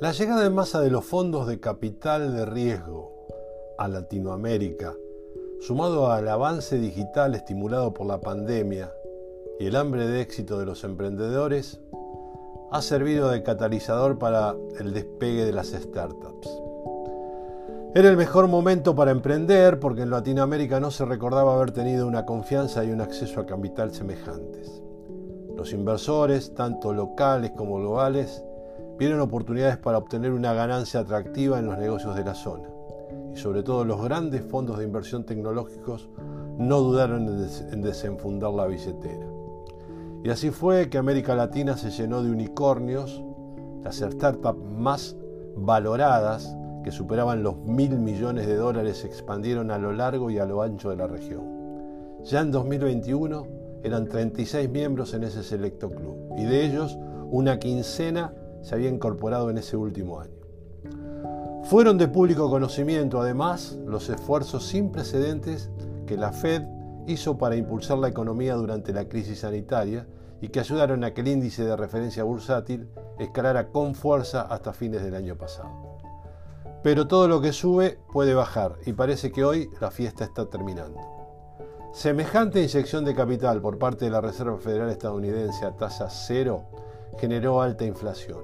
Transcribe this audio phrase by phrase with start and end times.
[0.00, 3.26] La llegada en masa de los fondos de capital de riesgo
[3.78, 4.94] a Latinoamérica,
[5.60, 8.92] sumado al avance digital estimulado por la pandemia
[9.58, 11.80] y el hambre de éxito de los emprendedores,
[12.70, 16.48] ha servido de catalizador para el despegue de las startups.
[17.92, 22.24] Era el mejor momento para emprender porque en Latinoamérica no se recordaba haber tenido una
[22.24, 24.80] confianza y un acceso a capital semejantes.
[25.56, 28.44] Los inversores, tanto locales como globales,
[28.98, 32.68] vieron oportunidades para obtener una ganancia atractiva en los negocios de la zona.
[33.32, 36.08] Y sobre todo los grandes fondos de inversión tecnológicos
[36.58, 37.28] no dudaron
[37.72, 39.26] en desenfundar la billetera.
[40.24, 43.22] Y así fue que América Latina se llenó de unicornios,
[43.84, 45.16] las startups más
[45.56, 50.44] valoradas, que superaban los mil millones de dólares, se expandieron a lo largo y a
[50.44, 51.42] lo ancho de la región.
[52.24, 53.46] Ya en 2021
[53.84, 56.98] eran 36 miembros en ese selecto club y de ellos
[57.30, 60.38] una quincena se había incorporado en ese último año.
[61.64, 65.70] Fueron de público conocimiento además los esfuerzos sin precedentes
[66.06, 66.62] que la Fed
[67.06, 70.06] hizo para impulsar la economía durante la crisis sanitaria
[70.40, 75.02] y que ayudaron a que el índice de referencia bursátil escalara con fuerza hasta fines
[75.02, 75.98] del año pasado.
[76.82, 81.00] Pero todo lo que sube puede bajar y parece que hoy la fiesta está terminando.
[81.92, 86.64] Semejante inyección de capital por parte de la Reserva Federal estadounidense a tasa cero
[87.18, 88.38] generó alta inflación.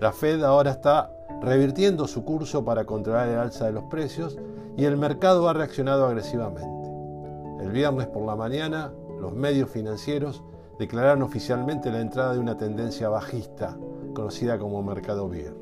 [0.00, 4.38] La Fed ahora está revirtiendo su curso para controlar el alza de los precios
[4.76, 6.90] y el mercado ha reaccionado agresivamente.
[7.60, 10.42] El viernes por la mañana, los medios financieros
[10.78, 13.76] declararon oficialmente la entrada de una tendencia bajista,
[14.14, 15.54] conocida como mercado bear.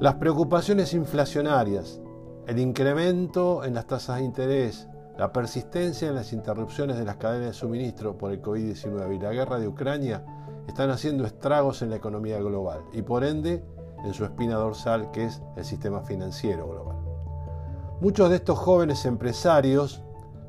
[0.00, 2.00] Las preocupaciones inflacionarias,
[2.46, 7.48] el incremento en las tasas de interés, la persistencia en las interrupciones de las cadenas
[7.48, 10.24] de suministro por el COVID-19 y la guerra de Ucrania
[10.66, 13.64] están haciendo estragos en la economía global y por ende
[14.04, 16.96] en su espina dorsal que es el sistema financiero global.
[18.00, 20.02] Muchos de estos jóvenes empresarios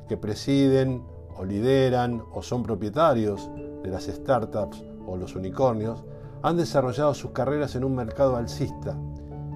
[0.08, 1.02] que presiden
[1.36, 3.50] o lideran o son propietarios
[3.82, 6.04] de las startups o los unicornios
[6.42, 8.96] han desarrollado sus carreras en un mercado alcista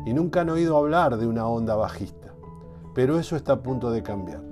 [0.07, 2.33] y nunca han oído hablar de una onda bajista.
[2.95, 4.43] Pero eso está a punto de cambiar.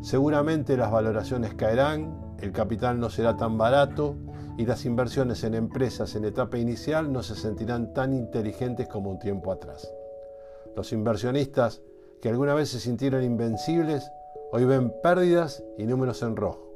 [0.00, 4.16] Seguramente las valoraciones caerán, el capital no será tan barato
[4.58, 9.18] y las inversiones en empresas en etapa inicial no se sentirán tan inteligentes como un
[9.18, 9.92] tiempo atrás.
[10.74, 11.82] Los inversionistas
[12.20, 14.10] que alguna vez se sintieron invencibles
[14.52, 16.70] Hoy ven pérdidas y números en rojo.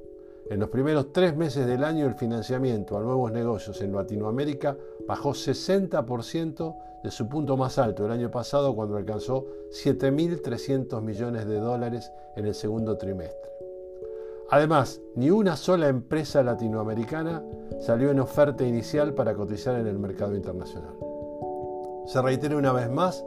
[0.51, 4.77] En los primeros tres meses del año el financiamiento a nuevos negocios en Latinoamérica
[5.07, 11.61] bajó 60% de su punto más alto el año pasado cuando alcanzó 7.300 millones de
[11.61, 13.60] dólares en el segundo trimestre.
[14.51, 17.43] Además, ni una sola empresa latinoamericana
[17.79, 20.95] salió en oferta inicial para cotizar en el mercado internacional.
[22.07, 23.25] Se reitera una vez más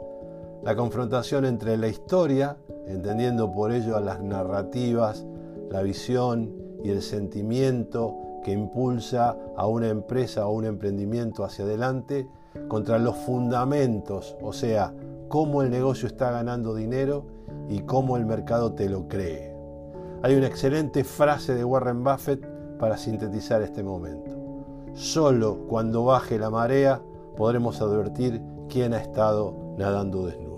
[0.62, 5.26] la confrontación entre la historia entendiendo por ello a las narrativas,
[5.70, 6.52] la visión
[6.82, 8.14] y el sentimiento
[8.44, 12.28] que impulsa a una empresa o un emprendimiento hacia adelante,
[12.68, 14.92] contra los fundamentos, o sea,
[15.28, 17.24] cómo el negocio está ganando dinero
[17.68, 19.53] y cómo el mercado te lo cree.
[20.24, 22.42] Hay una excelente frase de Warren Buffett
[22.78, 24.64] para sintetizar este momento.
[24.94, 27.02] Solo cuando baje la marea
[27.36, 28.40] podremos advertir
[28.70, 30.53] quién ha estado nadando desnudo.